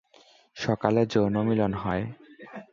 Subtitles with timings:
[0.57, 2.03] সকালে যৌনমিলন হয়।